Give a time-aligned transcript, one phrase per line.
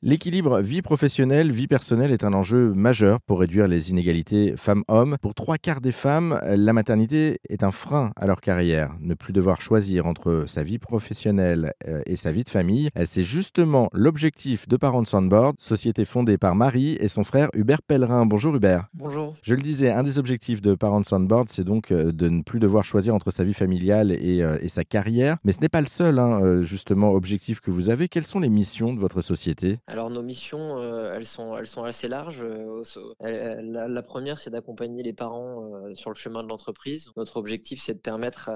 [0.00, 5.16] L'équilibre vie professionnelle, vie personnelle est un enjeu majeur pour réduire les inégalités femmes-hommes.
[5.20, 8.94] Pour trois quarts des femmes, la maternité est un frein à leur carrière.
[9.00, 13.02] Ne plus devoir choisir entre sa vie professionnelle euh, et sa vie de famille, euh,
[13.04, 18.24] c'est justement l'objectif de Parents Soundboard, société fondée par Marie et son frère Hubert Pellerin.
[18.24, 18.86] Bonjour Hubert.
[18.94, 19.34] Bonjour.
[19.42, 22.60] Je le disais, un des objectifs de Parents Soundboard, c'est donc euh, de ne plus
[22.60, 25.38] devoir choisir entre sa vie familiale et, et sa carrière.
[25.42, 28.06] Mais ce n'est pas le seul, hein, justement, objectif que vous avez.
[28.06, 29.78] Quelles sont les missions de votre société?
[29.88, 32.42] Alors nos missions, euh, elles, sont, elles sont assez larges.
[32.42, 32.84] Euh,
[33.22, 37.10] la, première, c'est d'accompagner les parents euh, sur le chemin de l'entreprise.
[37.16, 38.50] Notre objectif, c'est de permettre,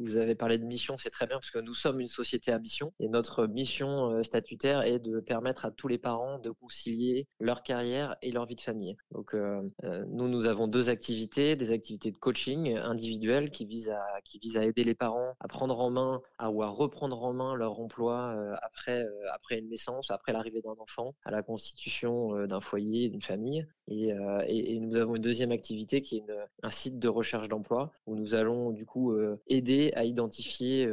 [0.00, 2.58] vous avez parlé de mission, c'est très bien parce que nous sommes une société à
[2.58, 7.62] mission et notre mission statutaire est de permettre à tous les parents de concilier leur
[7.62, 8.96] carrière et leur vie de famille.
[9.12, 14.40] Donc nous, nous avons deux activités, des activités de coaching individuelles qui visent à, qui
[14.40, 17.54] visent à aider les parents à prendre en main à, ou à reprendre en main
[17.54, 22.60] leur emploi après, après une naissance, après l'arrivée d'un enfant, à la constitution euh, d'un
[22.60, 23.66] foyer, d'une famille.
[23.90, 26.24] Euh, et, nous avons une deuxième activité qui est
[26.62, 30.88] un site de recherche d'emploi où nous allons du coup euh, aider à identifier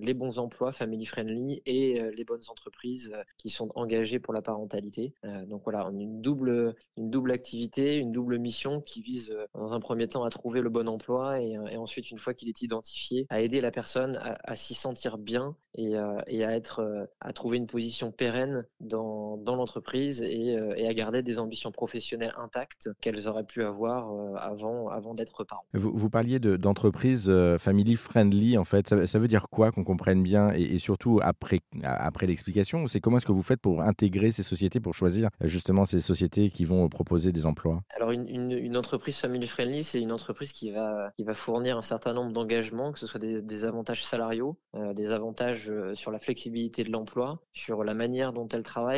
[0.00, 5.14] les bons emplois family friendly et les bonnes entreprises qui sont engagées pour la parentalité.
[5.46, 9.72] donc voilà, on a une double, une double activité, une double mission qui vise dans
[9.72, 13.26] un premier temps à trouver le bon emploi et, ensuite une fois qu'il est identifié
[13.28, 18.12] à aider la personne à, s'y sentir bien et, à être à trouver une position
[18.12, 19.01] pérenne dans,
[19.38, 24.34] dans l'entreprise et, et à garder des ambitions professionnelles intactes qu'elles auraient pu avoir euh,
[24.36, 25.64] avant, avant d'être parents.
[25.74, 29.06] Vous, vous parliez d'entreprise euh, family friendly, en fait.
[29.06, 32.86] Ça, veut dire quoi qu'on comprenne bien et, surtout après, après l'explication?
[32.86, 36.50] C'est comment est-ce que vous faites pour intégrer ces sociétés, pour choisir justement ces sociétés
[36.50, 37.82] qui vont proposer des emplois?
[37.96, 41.82] Alors, une, une, entreprise family friendly, c'est une entreprise qui va, qui va fournir un
[41.82, 46.84] certain nombre d'engagements, que ce soit des, avantages salariaux, euh, des avantages sur la flexibilité
[46.84, 48.91] de l'emploi, sur la manière dont elle travaille,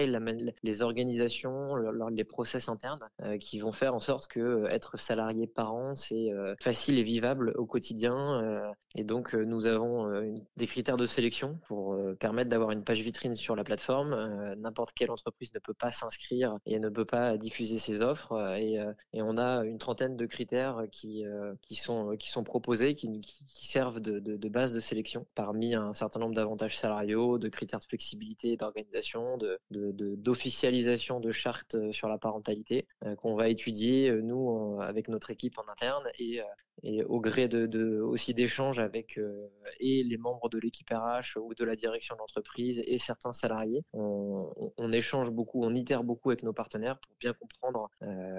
[0.62, 1.76] les organisations,
[2.10, 2.94] les process internes.
[3.22, 7.02] Euh, qui vont faire en sorte que euh, être salarié parent, c'est euh, facile et
[7.02, 8.74] vivable au quotidien.
[8.96, 10.08] et donc, nous avons
[10.56, 14.54] des critères de sélection pour permettre d'avoir une page vitrine sur la plateforme.
[14.56, 18.32] N'importe quelle entreprise ne peut pas s'inscrire et ne peut pas diffuser ses offres.
[18.56, 18.78] Et,
[19.12, 21.24] et on a une trentaine de critères qui,
[21.62, 25.94] qui, sont, qui sont proposés, qui, qui servent de, de, base de sélection parmi un
[25.94, 29.58] certain nombre d'avantages salariaux, de critères de flexibilité, d'organisation, de,
[29.92, 32.86] de, de chartes sur la parentalité
[33.18, 38.00] qu'on va étudier, euh, nous, avec notre équipe en interne, et, euh, au gré de,
[38.00, 39.48] aussi d'échanges avec euh,
[39.80, 43.84] et les membres de l'équipe RH ou de la direction de l'entreprise et certains salariés.
[43.92, 47.90] On, échange beaucoup, on itère beaucoup avec nos partenaires pour bien comprendre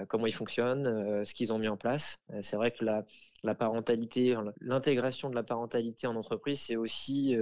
[0.08, 2.22] comment ils fonctionnent, ce qu'ils ont mis en place.
[2.40, 3.04] c'est vrai que la,
[3.42, 7.36] la parentalité, l'intégration de la parentalité en entreprise, c'est aussi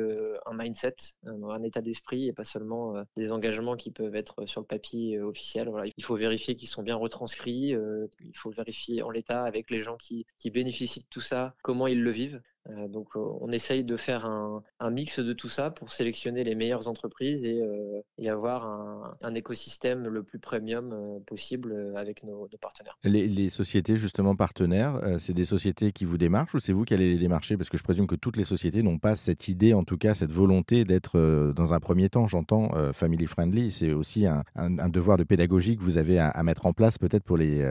[0.47, 4.67] un mindset, un, état d'esprit et pas seulement des engagements qui peuvent être sur le
[4.67, 5.69] papier officiel.
[5.69, 7.75] Voilà, il faut vérifier qu'ils sont bien retranscrits,
[8.21, 12.03] il faut vérifier en l'état avec les gens qui bénéficient de tout ça, comment ils
[12.03, 12.43] le vivent.
[12.71, 16.55] Euh, donc euh, on essaye de faire un, mix de tout ça pour sélectionner les
[16.55, 22.97] meilleures entreprises et, euh, avoir un, écosystème le plus premium possible avec nos, partenaires.
[23.05, 27.13] Les, sociétés justement partenaires, c'est des sociétés qui vous démarchent ou c'est vous qui allez
[27.13, 27.57] les démarcher?
[27.57, 30.15] Parce que je présume que toutes les sociétés n'ont pas cette idée, en tout cas
[30.15, 33.71] cette volonté d'être dans un premier temps, j'entends, family friendly.
[33.71, 37.37] C'est aussi un, devoir de pédagogie que vous avez à, mettre en place peut-être pour
[37.37, 37.65] les,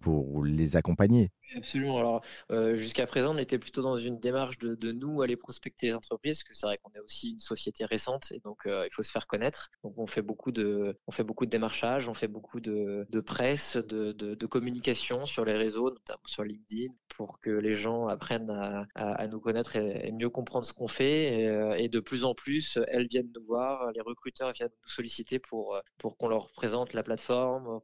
[0.00, 1.30] pour les accompagner.
[1.56, 1.98] Absolument.
[1.98, 2.22] Alors,
[2.52, 6.38] euh, jusqu'à présent, on était plutôt dans une démarche de, nous aller prospecter les entreprises,
[6.38, 9.02] parce que c'est vrai qu'on est aussi une société récente et donc euh, il faut
[9.02, 9.68] se faire connaître.
[9.82, 13.76] Donc, on fait beaucoup de, on fait beaucoup de démarchage, on fait beaucoup de, presse,
[13.76, 18.50] de, communication sur les réseaux, notamment sur LinkedIn, pour que les gens apprennent
[18.94, 21.40] à, nous connaître et, mieux comprendre ce qu'on fait.
[21.40, 24.88] Et, euh, et, de plus en plus, elles viennent nous voir, les recruteurs viennent nous
[24.88, 27.80] solliciter pour, pour qu'on leur présente la plateforme,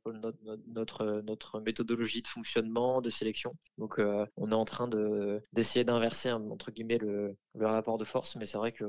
[0.67, 3.56] notre, notre méthodologie de fonctionnement, de sélection.
[3.79, 4.01] Donc
[4.37, 8.47] on est en train de d'essayer d'inverser entre guillemets le, le, rapport de force, mais
[8.47, 8.85] c'est vrai que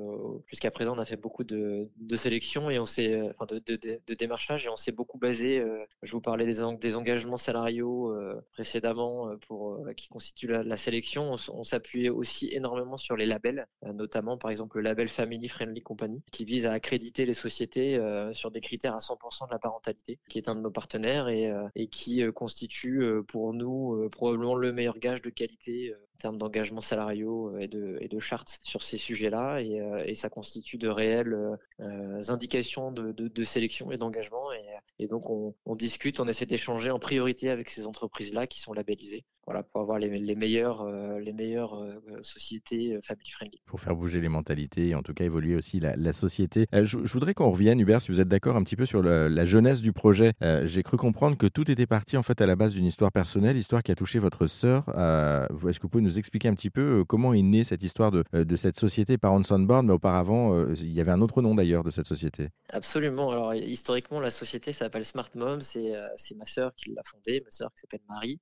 [0.47, 4.13] jusqu'à présent on a fait beaucoup de, de sélection et on s'est enfin de, de,
[4.13, 5.63] démarchage et on s'est beaucoup basé.
[6.03, 8.15] Je vous parlais des, des engagements salariaux
[8.53, 11.35] précédemment pour qui constituent la, sélection.
[11.51, 16.23] On, s'appuyait aussi énormément sur les labels, notamment par exemple le label Family Friendly Company,
[16.31, 17.99] qui vise à accréditer les sociétés
[18.31, 21.51] sur des critères à 100% de la parentalité, qui est un de nos partenaires et,
[21.75, 26.81] et qui constitue pour nous probablement le meilleur gage de qualité euh, en termes d'engagement
[26.81, 29.61] salariaux et de, et de chartes sur ces sujets-là.
[29.61, 31.37] Et, et, ça constitue de réelles
[31.79, 34.49] indications de, sélection et d'engagement.
[34.97, 38.73] Et, donc, on, on discute, on essaie d'échanger en priorité avec ces entreprises-là qui sont
[38.73, 43.61] labellisées voilà, pour avoir les, les meilleures, euh, les meilleures euh, sociétés euh, family friendly.
[43.65, 46.67] Pour faire bouger les mentalités et en tout cas évoluer aussi la, la société.
[46.73, 49.29] Je, je, voudrais qu'on revienne, Hubert, si vous êtes d'accord un petit peu sur le,
[49.29, 50.33] la jeunesse du projet.
[50.65, 53.55] J'ai cru comprendre que tout était parti en fait à la base d'une histoire personnelle,
[53.55, 54.89] histoire qui a touché votre sœur.
[54.89, 58.25] Est-ce que vous pouvez nous expliquer un petit peu comment est née cette histoire de,
[58.33, 59.17] de cette société?
[59.17, 62.49] Parents on Board Mais auparavant, il y avait un autre nom d'ailleurs de cette société.
[62.69, 63.31] Absolument.
[63.31, 65.61] Alors historiquement, la société s'appelle Smart Mom.
[65.61, 65.93] C'est
[66.35, 68.39] ma sœur qui l'a fondée, ma sœur qui s'appelle Marie,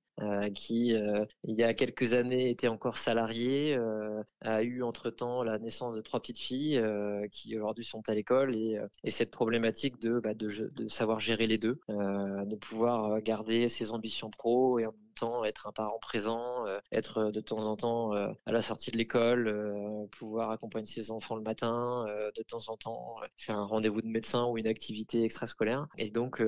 [0.54, 0.95] qui euh,
[1.44, 6.00] il y a quelques années était encore salarié, euh, a eu entre-temps la naissance de
[6.00, 10.34] trois petites filles euh, qui aujourd'hui sont à l'école et, et, cette problématique de, bah,
[10.34, 14.94] de, savoir gérer les deux, de pouvoir garder ses ambitions pro et en
[15.44, 18.90] être un parent présent, euh, être euh, de temps en temps euh, à la sortie
[18.90, 24.02] de l'école, pouvoir accompagner ses enfants le matin, de temps en temps faire un rendez-vous
[24.02, 25.86] de médecin ou une activité extrascolaire.
[25.98, 26.42] Et donc,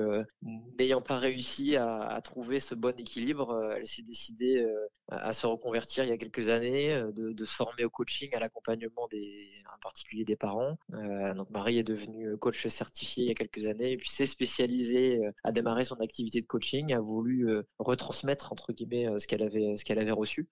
[0.77, 4.65] n'ayant pas réussi à, à, trouver ce bon équilibre, elle s'est décidée
[5.09, 9.07] à se reconvertir il y a quelques années, de, de former au coaching, à l'accompagnement
[9.09, 10.77] des, en particulier des parents.
[10.89, 15.19] Donc Marie est devenue coach certifié il y a quelques années et puis s'est spécialisée,
[15.43, 17.47] a démarré son activité de coaching, a voulu
[17.79, 20.47] retransmettre entre guillemets ce qu'elle avait ce qu'elle avait reçu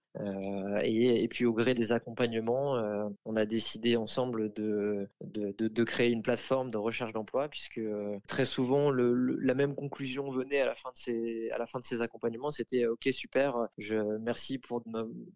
[0.83, 2.75] et, puis au gré des accompagnements
[3.25, 7.81] on a décidé ensemble de, de, de, créer une plateforme de recherche d'emploi puisque
[8.27, 11.83] très souvent la même conclusion venait à la fin de ces à la fin de
[11.83, 12.51] ces accompagnements.
[12.51, 14.87] C'était ok super je merci pour de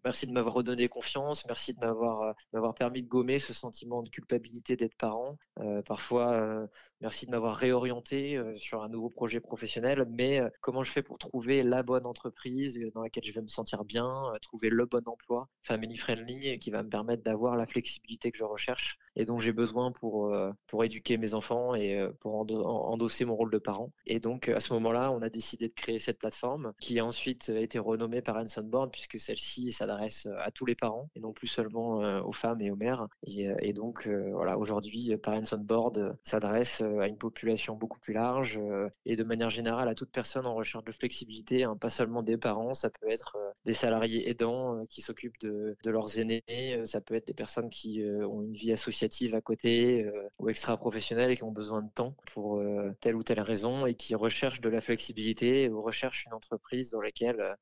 [0.04, 4.08] merci de m'avoir redonné confiance merci de m'avoir m'avoir permis de gommer ce sentiment de
[4.08, 5.38] culpabilité d'être parent.
[5.86, 6.68] Parfois
[7.00, 11.62] merci de m'avoir réorienté sur un nouveau projet professionnel mais comment je fais pour trouver
[11.62, 12.61] la bonne entreprise
[12.94, 16.70] dans laquelle je vais me sentir bien, euh, trouver le bon emploi family friendly qui
[16.70, 20.50] va me permettre d'avoir la flexibilité que je recherche et dont j'ai besoin pour, euh,
[20.66, 23.92] pour éduquer mes enfants et euh, pour endosser mon rôle de parent.
[24.06, 27.48] Et donc à ce moment-là, on a décidé de créer cette plateforme qui a ensuite
[27.48, 31.48] été renommée par Hanson Board puisque celle-ci s'adresse à tous les parents et non plus
[31.48, 33.08] seulement aux femmes et aux mères.
[33.24, 38.60] Et, et donc voilà, aujourd'hui, Parents on Board s'adresse à une population beaucoup plus large
[39.04, 42.36] et de manière générale à toute personne en recherche de flexibilité, hein, pas seulement des
[42.36, 46.86] parents ça peut être euh, des salariés aidants euh, qui s'occupent de, leurs aînés, euh,
[46.86, 50.06] ça peut être des personnes qui ont une vie associative à côté
[50.38, 52.62] ou extra-professionnelle et qui ont besoin de temps pour
[53.00, 57.00] telle ou telle raison et qui recherchent de la flexibilité ou recherchent une entreprise dans
[57.00, 57.56] laquelle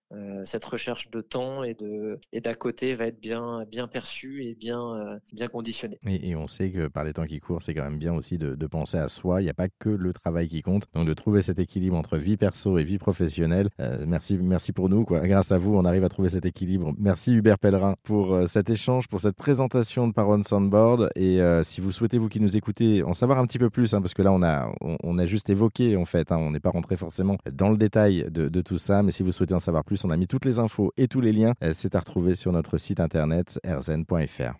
[0.44, 4.54] cette recherche de temps et de et d'à côté va être bien bien perçue et
[4.54, 5.98] bien bien conditionnée.
[6.06, 8.66] Et, on sait que par les temps qui courent, c'est quand même bien aussi de,
[8.66, 9.40] penser à soi.
[9.40, 12.16] Il n'y a pas que le travail qui compte, donc de trouver cet équilibre entre
[12.16, 13.68] vie perso et vie professionnelle.
[14.06, 15.04] merci merci pour nous.
[15.04, 15.20] Quoi.
[15.26, 16.92] Grâce à vous, on arrive à trouver cet équilibre.
[16.98, 21.10] Merci Hubert Pellerin pour euh, cet échange, pour cette présentation de Parents Soundboard.
[21.16, 23.94] Et euh, si vous souhaitez, vous qui nous écoutez, en savoir un petit peu plus,
[23.94, 26.60] hein, parce que là, on a, on, a juste évoqué, en fait, hein, on n'est
[26.60, 29.60] pas rentré forcément dans le détail de, de, tout ça, mais si vous souhaitez en
[29.60, 31.54] savoir plus, on a mis toutes les infos et tous les liens.
[31.62, 34.54] Euh, c'est à retrouver sur notre site internet rzn.fr.